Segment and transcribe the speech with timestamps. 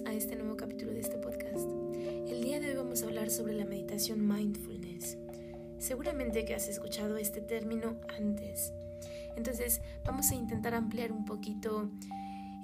[0.00, 1.68] a este nuevo capítulo de este podcast.
[2.26, 5.18] El día de hoy vamos a hablar sobre la meditación mindfulness.
[5.78, 8.72] Seguramente que has escuchado este término antes.
[9.36, 11.90] Entonces vamos a intentar ampliar un poquito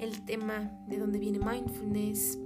[0.01, 2.39] el tema de dónde viene mindfulness,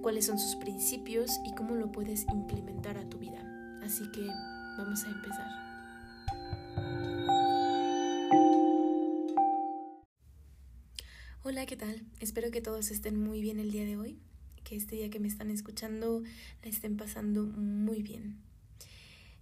[0.00, 3.42] cuáles son sus principios y cómo lo puedes implementar a tu vida.
[3.82, 4.28] Así que
[4.78, 5.73] vamos a empezar.
[11.64, 12.02] Hola, ¿qué tal?
[12.20, 14.18] Espero que todos estén muy bien el día de hoy,
[14.64, 16.22] que este día que me están escuchando
[16.62, 18.36] la estén pasando muy bien.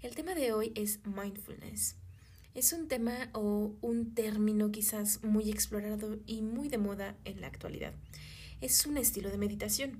[0.03, 1.97] El tema de hoy es mindfulness.
[2.55, 7.49] Es un tema o un término quizás muy explorado y muy de moda en la
[7.49, 7.93] actualidad.
[8.61, 9.99] Es un estilo de meditación.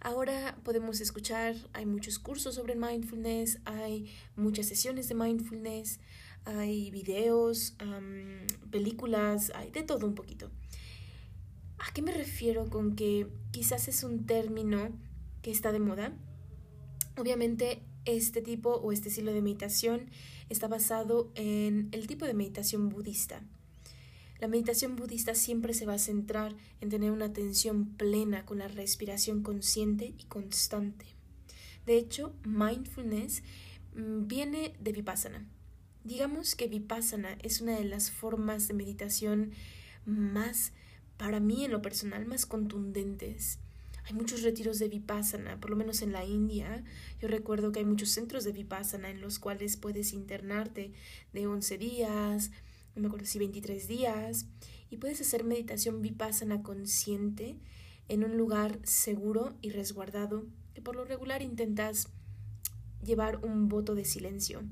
[0.00, 6.00] Ahora podemos escuchar, hay muchos cursos sobre mindfulness, hay muchas sesiones de mindfulness,
[6.46, 7.76] hay videos,
[8.70, 10.50] películas, hay de todo un poquito.
[11.84, 14.90] ¿A qué me refiero con que quizás es un término
[15.42, 16.12] que está de moda?
[17.16, 20.08] Obviamente este tipo o este estilo de meditación
[20.48, 23.42] está basado en el tipo de meditación budista.
[24.38, 28.68] La meditación budista siempre se va a centrar en tener una atención plena con la
[28.68, 31.06] respiración consciente y constante.
[31.84, 33.42] De hecho, mindfulness
[33.96, 35.48] mm, viene de vipassana.
[36.04, 39.50] Digamos que vipassana es una de las formas de meditación
[40.06, 40.72] más
[41.22, 43.60] para mí en lo personal más contundentes.
[44.02, 46.82] Hay muchos retiros de Vipassana, por lo menos en la India.
[47.20, 50.90] Yo recuerdo que hay muchos centros de Vipassana en los cuales puedes internarte
[51.32, 52.50] de 11 días,
[52.96, 54.46] no me acuerdo si 23 días,
[54.90, 57.56] y puedes hacer meditación Vipassana consciente
[58.08, 62.08] en un lugar seguro y resguardado, que por lo regular intentas
[63.00, 64.64] llevar un voto de silencio.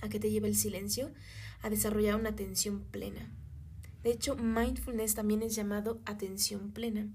[0.00, 1.12] ¿A qué te lleva el silencio?
[1.60, 3.30] A desarrollar una atención plena.
[4.02, 7.08] De hecho, mindfulness también es llamado atención plena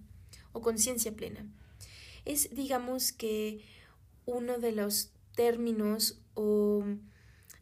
[0.52, 1.46] o conciencia plena.
[2.26, 3.64] Es, digamos que,
[4.26, 6.84] uno de los términos o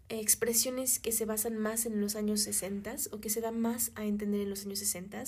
[0.09, 4.05] expresiones que se basan más en los años 60 o que se da más a
[4.05, 5.23] entender en los años 60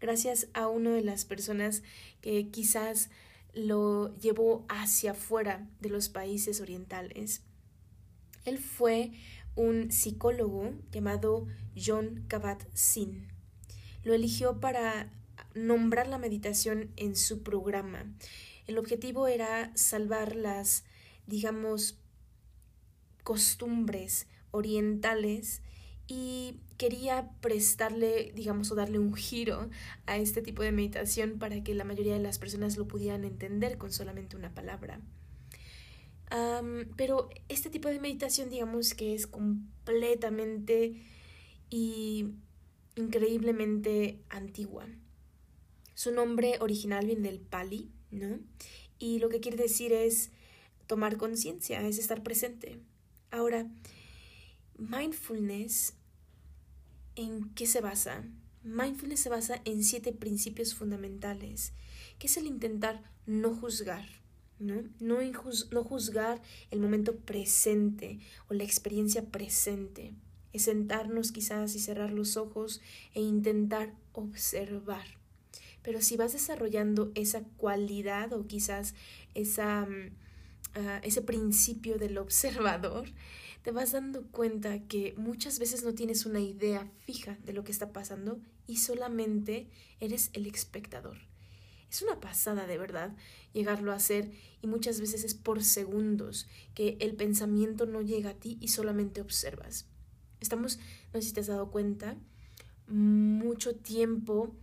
[0.00, 1.82] gracias a una de las personas
[2.20, 3.10] que quizás
[3.52, 7.42] lo llevó hacia afuera de los países orientales.
[8.44, 9.12] Él fue
[9.54, 13.33] un psicólogo llamado John Kabat-Zinn
[14.04, 15.10] lo eligió para
[15.54, 18.04] nombrar la meditación en su programa.
[18.66, 20.84] El objetivo era salvar las,
[21.26, 21.98] digamos,
[23.22, 25.62] costumbres orientales
[26.06, 29.70] y quería prestarle, digamos, o darle un giro
[30.06, 33.78] a este tipo de meditación para que la mayoría de las personas lo pudieran entender
[33.78, 35.00] con solamente una palabra.
[36.96, 41.00] pero este tipo de meditación, digamos que es completamente
[41.70, 42.34] y
[42.96, 44.86] increíblemente antigua.
[45.94, 48.40] Su nombre original viene del Pali, ¿no?
[48.98, 50.30] Y lo que quiere decir es
[50.86, 52.80] tomar conciencia, es estar presente.
[53.30, 53.70] Ahora,
[54.78, 55.94] mindfulness,
[57.16, 58.24] ¿en qué se basa?
[58.62, 61.72] Mindfulness se basa en siete principios fundamentales,
[62.18, 64.06] que es el intentar no juzgar,
[64.58, 64.82] ¿no?
[65.00, 66.40] No, no juzgar
[66.70, 70.14] el momento presente o la experiencia presente
[70.54, 72.80] es sentarnos quizás y cerrar los ojos
[73.12, 75.04] e intentar observar.
[75.82, 78.94] Pero si vas desarrollando esa cualidad o quizás
[79.34, 80.10] esa, mm,
[80.76, 83.10] ah, ese principio del observador,
[83.62, 87.72] te vas dando cuenta que muchas veces no tienes una idea fija de lo que
[87.72, 88.38] está pasando
[88.68, 91.18] y solamente eres el espectador.
[91.90, 93.16] Es una pasada de verdad
[93.52, 94.30] llegarlo a hacer
[94.62, 99.20] y muchas veces es por segundos que el pensamiento no llega a ti y solamente
[99.20, 99.86] observas.
[100.44, 100.78] Estamos,
[101.12, 102.16] no sé si te has dado cuenta,
[102.86, 104.54] mucho tiempo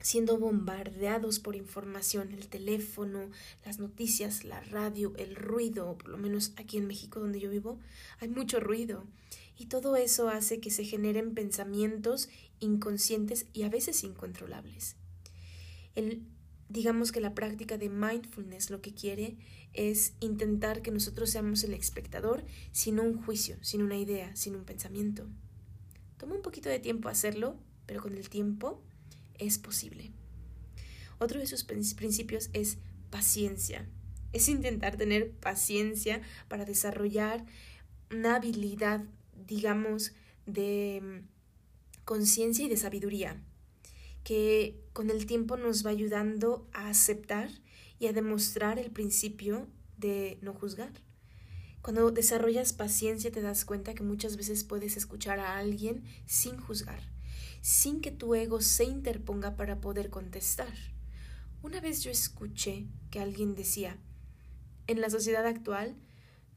[0.00, 3.30] siendo bombardeados por información, el teléfono,
[3.64, 7.80] las noticias, la radio, el ruido, por lo menos aquí en México donde yo vivo,
[8.20, 9.04] hay mucho ruido.
[9.56, 12.28] Y todo eso hace que se generen pensamientos
[12.60, 14.94] inconscientes y a veces incontrolables.
[15.96, 16.22] El
[16.68, 19.36] digamos que la práctica de mindfulness lo que quiere
[19.72, 24.64] es intentar que nosotros seamos el espectador sin un juicio, sin una idea, sin un
[24.64, 25.26] pensamiento.
[26.18, 27.56] Toma un poquito de tiempo hacerlo,
[27.86, 28.82] pero con el tiempo
[29.38, 30.10] es posible.
[31.18, 32.78] Otro de sus principios es
[33.10, 33.88] paciencia.
[34.32, 37.44] Es intentar tener paciencia para desarrollar
[38.10, 39.04] una habilidad,
[39.46, 40.12] digamos,
[40.46, 43.42] de mm, conciencia y de sabiduría
[44.28, 47.48] que con el tiempo nos va ayudando a aceptar
[47.98, 49.66] y a demostrar el principio
[49.96, 50.92] de no juzgar.
[51.80, 57.00] Cuando desarrollas paciencia te das cuenta que muchas veces puedes escuchar a alguien sin juzgar,
[57.62, 60.74] sin que tu ego se interponga para poder contestar.
[61.62, 63.96] Una vez yo escuché que alguien decía,
[64.88, 65.96] en la sociedad actual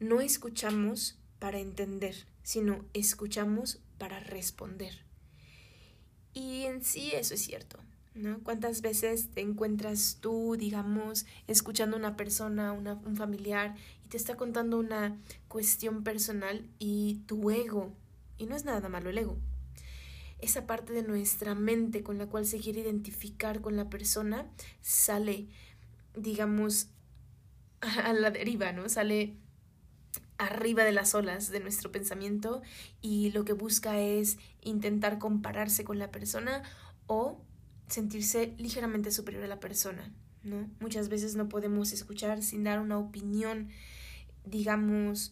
[0.02, 5.10] no escuchamos para entender, sino escuchamos para responder.
[6.34, 7.78] Y en sí eso es cierto,
[8.14, 8.40] ¿no?
[8.44, 13.76] ¿Cuántas veces te encuentras tú, digamos, escuchando a una persona, un familiar,
[14.06, 15.18] y te está contando una
[15.48, 17.94] cuestión personal y tu ego,
[18.38, 19.38] y no es nada malo el ego,
[20.40, 24.50] esa parte de nuestra mente con la cual se quiere identificar con la persona
[24.82, 25.48] sale,
[26.16, 26.88] digamos,
[27.82, 28.90] a la deriva, ¿no?
[28.90, 29.36] Sale
[30.42, 32.64] arriba de las olas de nuestro pensamiento
[33.00, 36.64] y lo que busca es intentar compararse con la persona
[37.06, 37.40] o
[37.88, 40.12] sentirse ligeramente superior a la persona,
[40.44, 40.68] ¿no?
[40.80, 43.70] Muchas veces no podemos escuchar sin dar una opinión,
[44.44, 45.32] digamos,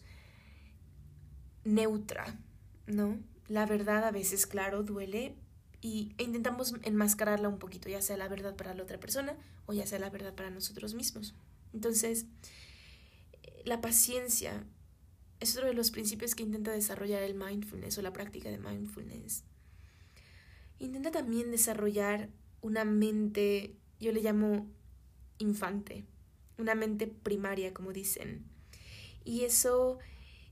[1.64, 2.38] neutra,
[2.86, 3.18] ¿no?
[3.48, 5.34] La verdad a veces, claro, duele
[5.80, 9.34] y e intentamos enmascararla un poquito, ya sea la verdad para la otra persona
[9.66, 11.34] o ya sea la verdad para nosotros mismos.
[11.72, 12.26] Entonces,
[13.64, 14.64] la paciencia
[15.40, 19.44] es otro de los principios que intenta desarrollar el mindfulness o la práctica de mindfulness.
[20.78, 22.28] Intenta también desarrollar
[22.60, 24.68] una mente, yo le llamo
[25.38, 26.04] infante,
[26.58, 28.44] una mente primaria, como dicen.
[29.24, 29.98] Y eso,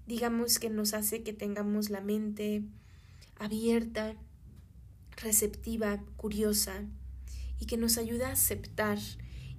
[0.06, 2.62] digamos que nos hace que tengamos la mente
[3.36, 4.16] abierta,
[5.16, 6.84] receptiva, curiosa,
[7.60, 8.98] y que nos ayuda a aceptar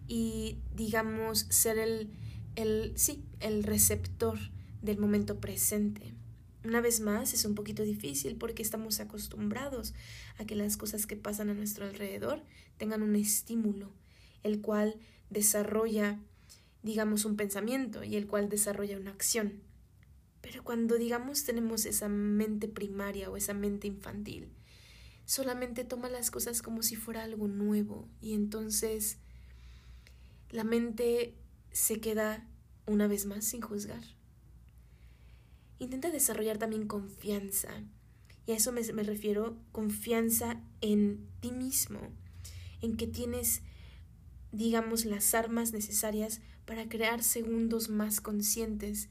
[0.07, 2.09] y, digamos, ser el,
[2.55, 4.39] el sí, el receptor
[4.81, 6.13] del momento presente.
[6.63, 9.93] Una vez más, es un poquito difícil porque estamos acostumbrados
[10.37, 12.43] a que las cosas que pasan a nuestro alrededor
[12.77, 13.93] tengan un estímulo,
[14.43, 14.97] el cual
[15.29, 16.19] desarrolla,
[16.83, 19.61] digamos, un pensamiento y el cual desarrolla una acción.
[20.41, 24.49] Pero cuando, digamos, tenemos esa mente primaria o esa mente infantil,
[25.25, 29.17] solamente toma las cosas como si fuera algo nuevo y entonces
[30.49, 31.35] la mente
[31.71, 32.47] se queda
[32.85, 34.18] una vez más sin juzgar
[35.79, 37.69] intenta desarrollar también confianza.
[38.45, 41.99] Y a eso me, me, refiero, confianza en ti mismo,
[42.81, 43.61] en que tienes,
[44.51, 49.09] digamos, las armas necesarias para crear segundos más conscientes.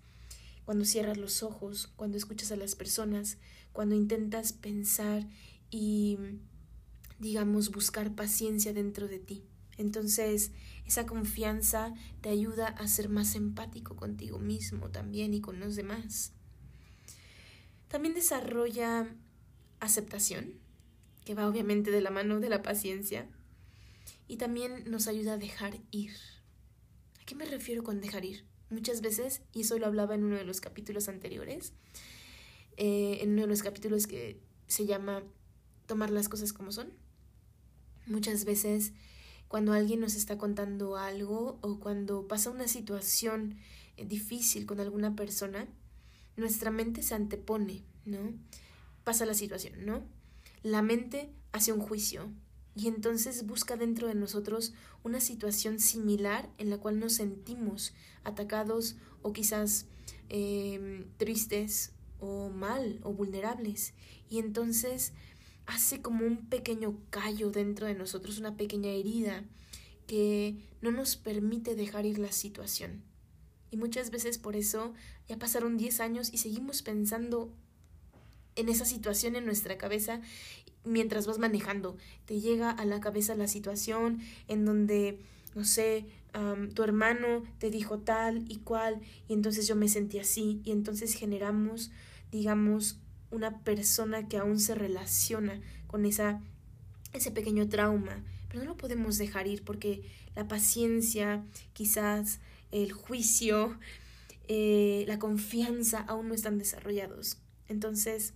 [0.64, 3.38] Cuando cierras los ojos, cuando escuchas a las personas,
[3.72, 5.26] cuando intentas pensar
[5.70, 6.18] y,
[7.18, 9.44] digamos, buscar paciencia dentro de ti.
[9.76, 10.50] Entonces,
[10.84, 16.32] esa confianza te ayuda a ser más empático contigo mismo también y con los demás.
[17.88, 19.14] También desarrolla
[19.80, 20.54] aceptación,
[21.24, 23.28] que va obviamente de la mano de la paciencia,
[24.26, 26.12] y también nos ayuda a dejar ir.
[27.20, 28.44] ¿A qué me refiero con dejar ir?
[28.70, 31.72] Muchas veces, y eso lo hablaba en uno de los capítulos anteriores,
[32.76, 35.22] eh, en uno de los capítulos que se llama
[35.86, 36.92] Tomar las cosas como son.
[38.06, 38.92] Muchas veces
[39.48, 43.56] cuando alguien nos está contando algo o cuando pasa una situación
[43.96, 45.66] eh, difícil con alguna persona,
[46.38, 48.32] nuestra mente se antepone, ¿no?
[49.04, 50.02] Pasa la situación, ¿no?
[50.62, 52.30] La mente hace un juicio
[52.74, 57.92] y entonces busca dentro de nosotros una situación similar en la cual nos sentimos
[58.22, 59.86] atacados o quizás
[60.28, 63.94] em, tristes o mal o vulnerables.
[64.30, 65.12] Y entonces
[65.66, 69.44] hace como un pequeño callo dentro de nosotros, una pequeña herida
[70.06, 73.02] que no nos permite dejar ir la situación.
[73.70, 74.94] Y muchas veces por eso
[75.28, 77.52] ya pasaron 10 años y seguimos pensando
[78.56, 80.20] en esa situación en nuestra cabeza
[80.84, 81.96] mientras vas manejando.
[82.24, 85.20] Te llega a la cabeza la situación en donde,
[85.54, 86.06] no sé,
[86.74, 91.14] tu hermano te dijo tal y cual y entonces yo me sentí así y entonces
[91.14, 91.90] generamos,
[92.30, 92.98] digamos,
[93.30, 96.40] una persona que aún se relaciona con esa,
[97.12, 98.24] ese pequeño trauma.
[98.48, 100.02] Pero no lo podemos dejar ir porque
[100.34, 103.78] la paciencia, quizás el juicio,
[104.48, 107.38] eh, la confianza aún no están desarrollados.
[107.68, 108.34] Entonces,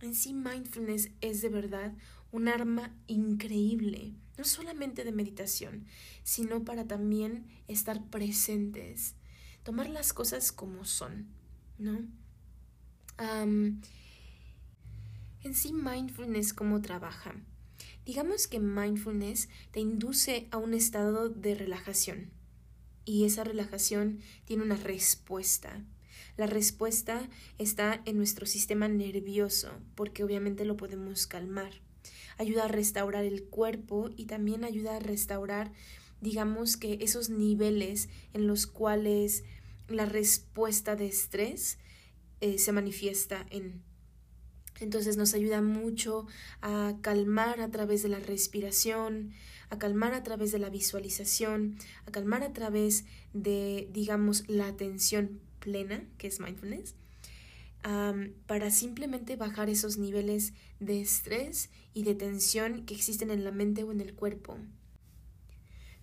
[0.00, 1.92] en sí mindfulness es de verdad
[2.32, 5.86] un arma increíble, no solamente de meditación,
[6.22, 9.14] sino para también estar presentes,
[9.62, 11.28] tomar las cosas como son,
[11.78, 12.06] ¿no?
[15.42, 17.34] en sí mindfulness, ¿cómo trabaja?
[18.06, 22.30] Digamos que mindfulness te induce a un estado de relajación,
[23.10, 25.84] y esa relajación tiene una respuesta.
[26.36, 31.72] La respuesta está en nuestro sistema nervioso, porque obviamente lo podemos calmar.
[32.38, 35.72] Ayuda a restaurar el cuerpo y también ayuda a restaurar,
[36.20, 39.42] digamos que esos niveles en los cuales
[39.88, 41.78] la respuesta de estrés
[42.40, 43.82] eh, se manifiesta en,
[44.80, 46.26] Entonces nos ayuda mucho
[46.62, 49.32] a calmar a través de la respiración,
[49.68, 55.40] a calmar a través de la visualización, a calmar a través de, digamos, la atención
[55.60, 56.94] plena, que es mindfulness,
[58.46, 63.84] para simplemente bajar esos niveles de estrés y de tensión que existen en la mente
[63.84, 64.58] o en el cuerpo.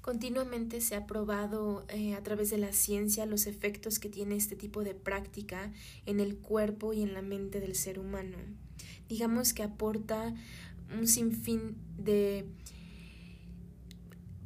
[0.08, 4.56] Continuamente se ha probado eh, a través de la ciencia los efectos que tiene este
[4.56, 5.74] tipo de práctica
[6.06, 8.38] en el cuerpo y en la mente del ser humano.
[9.10, 10.34] Digamos que aporta
[10.98, 12.46] un sinfín de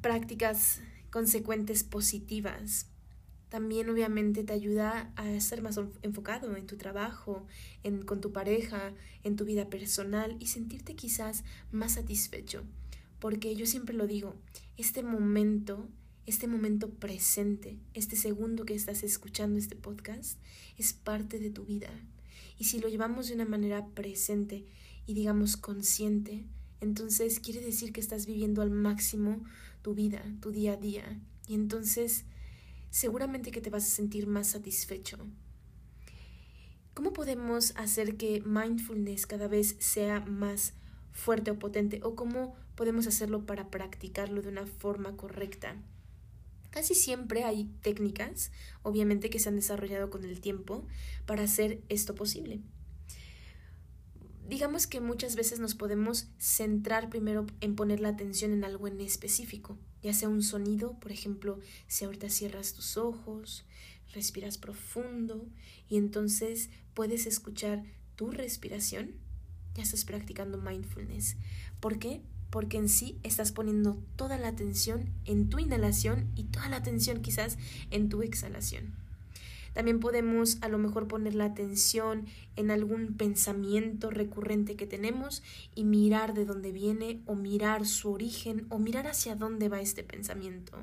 [0.02, 2.88] prácticas consecuentes positivas.
[3.50, 7.46] También obviamente te ayuda a ser más enfocado en tu trabajo,
[7.84, 12.64] en, con tu pareja, en tu vida personal y sentirte quizás más satisfecho.
[13.22, 14.36] Porque yo siempre lo digo,
[14.78, 15.88] este momento,
[16.26, 20.40] este momento presente, este segundo que estás escuchando este podcast,
[20.76, 21.92] es parte de tu vida.
[22.58, 24.66] Y si lo llevamos de una manera presente
[25.06, 26.48] y digamos consciente,
[26.80, 29.44] entonces quiere decir que estás viviendo al máximo
[29.84, 31.22] tu vida, tu día a día.
[31.48, 32.26] Y entonces
[32.90, 35.20] seguramente que te vas a sentir más satisfecho.
[36.96, 40.74] ¿Cómo podemos hacer que mindfulness cada vez sea más
[41.12, 42.00] fuerte o potente?
[42.04, 45.76] ¿O cómo podemos hacerlo para practicarlo de una forma correcta?
[46.70, 48.52] Casi siempre hay técnicas,
[48.82, 50.88] obviamente, que se han desarrollado con el tiempo
[51.26, 52.62] para hacer esto posible
[54.52, 59.00] digamos que muchas veces nos podemos centrar primero en poner la atención en algo en
[59.00, 63.64] específico, ya sea un sonido, por ejemplo, si ahorita cierras tus ojos,
[64.12, 65.48] respiras profundo
[65.88, 67.86] y entonces puedes escuchar
[68.18, 69.14] tu respiración,
[69.76, 71.38] ya estás practicando mindfulness.
[71.80, 72.22] ¿Por qué?
[72.50, 77.22] Porque en sí estás poniendo toda la atención en tu inhalación y toda la atención
[77.22, 77.58] quizás
[77.92, 78.94] en tu exhalación.
[79.74, 82.26] También podemos a lo mejor poner la atención
[82.58, 85.44] en algún pensamiento recurrente que tenemos
[85.76, 90.04] y mirar de dónde viene o mirar su origen o mirar hacia dónde va este
[90.04, 90.78] pensamiento.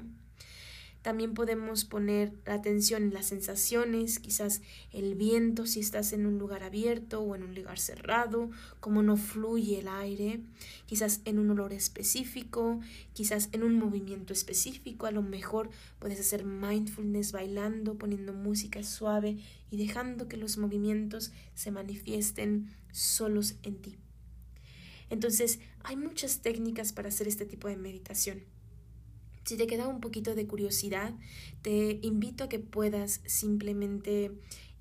[1.09, 4.61] También podemos poner la atención en las sensaciones, quizás
[4.93, 9.17] el viento si estás en un lugar abierto o en un lugar cerrado, cómo no
[9.17, 10.43] fluye el aire,
[10.85, 12.81] quizás en un olor específico,
[13.15, 19.39] quizás en un movimiento específico, a lo mejor puedes hacer mindfulness bailando, poniendo música suave
[19.71, 23.97] y dejando que los movimientos se manifiesten solos en ti.
[25.09, 28.58] Entonces, hay muchas técnicas para hacer este tipo de meditación.
[29.49, 31.15] Si te queda un poquito de curiosidad,
[31.63, 34.31] te invito a que puedas simplemente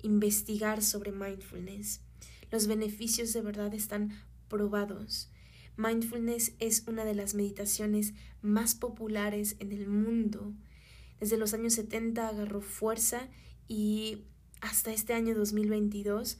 [0.02, 2.02] investigar sobre mindfulness.
[2.50, 4.12] Los beneficios de verdad están
[4.46, 5.30] probados.
[5.78, 10.52] Mindfulness es una de las meditaciones más populares en el mundo.
[11.18, 13.26] Desde los años 70 agarró fuerza
[13.68, 14.24] y
[14.60, 16.36] hasta este año 2022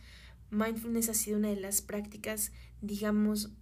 [0.50, 3.52] mindfulness ha sido una de las prácticas, digamos,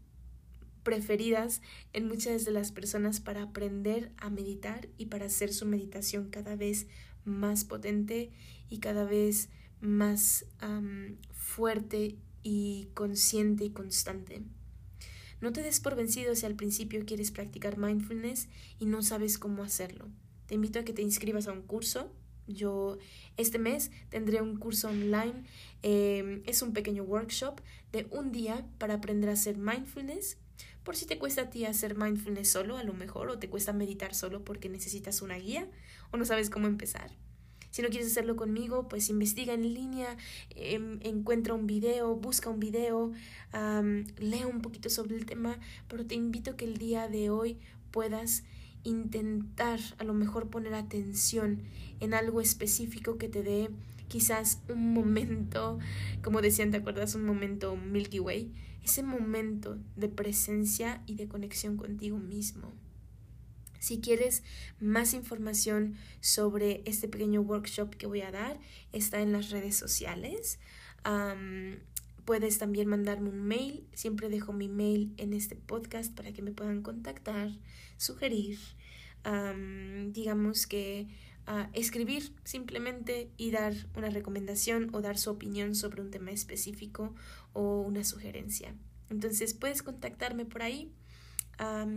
[0.86, 1.62] preferidas
[1.92, 6.54] en muchas de las personas para aprender a meditar y para hacer su meditación cada
[6.54, 6.86] vez
[7.24, 8.30] más potente
[8.70, 9.48] y cada vez
[9.80, 10.46] más
[11.32, 12.14] fuerte
[12.44, 14.42] y consciente y constante.
[15.40, 19.64] No te des por vencido si al principio quieres practicar mindfulness y no sabes cómo
[19.64, 20.06] hacerlo.
[20.46, 22.12] Te invito a que te inscribas a un curso.
[22.46, 22.96] Yo
[23.36, 25.42] este mes tendré un curso online.
[25.82, 30.38] Em, es un pequeño workshop de un día para aprender a hacer mindfulness
[30.86, 33.72] por si te cuesta a ti hacer mindfulness solo, a lo mejor, o te cuesta
[33.72, 35.68] meditar solo porque necesitas una guía
[36.12, 37.10] o no sabes cómo empezar.
[37.72, 40.16] Si no quieres hacerlo conmigo, pues investiga en línea,
[40.50, 43.10] em, encuentra un video, busca un video,
[44.18, 47.58] lee un poquito sobre el tema, pero te invito a que el día de hoy
[47.90, 48.44] puedas
[48.84, 51.64] intentar a lo mejor poner atención
[51.98, 53.70] en algo específico que te dé
[54.08, 55.78] quizás un momento,
[56.22, 57.14] como decían, ¿te acuerdas?
[57.14, 58.52] Un momento Milky Way
[58.86, 62.72] ese momento de presencia y de conexión contigo mismo.
[63.80, 64.44] Si quieres
[64.80, 68.58] más información sobre este pequeño workshop que voy a dar,
[68.92, 70.60] está en las redes sociales.
[72.25, 73.86] puedes también mandarme un mail.
[73.92, 77.50] Siempre dejo mi mail en este podcast para que me puedan contactar,
[77.96, 78.58] sugerir,
[80.12, 81.08] digamos que
[81.72, 87.14] escribir simplemente y dar una recomendación o dar su opinión sobre un tema específico
[87.52, 88.74] o una sugerencia.
[89.10, 90.92] Entonces puedes contactarme por ahí.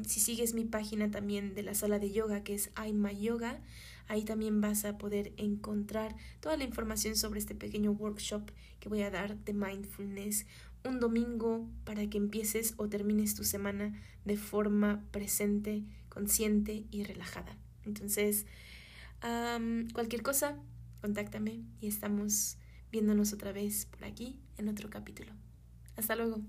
[0.06, 3.62] si sigues mi página también de la sala de yoga que es Aima Yoga,
[4.08, 9.02] ahí también vas a poder encontrar toda la información sobre este pequeño workshop que voy
[9.02, 10.46] a dar de mindfulness
[10.84, 17.58] un domingo para que empieces o termines tu semana de forma presente, consciente y relajada.
[17.86, 18.46] Entonces,
[19.94, 20.56] cualquier cosa,
[21.02, 22.58] contáctame y estamos
[22.92, 25.32] viéndonos otra vez por aquí en otro capítulo.
[25.96, 26.42] Hasta luego.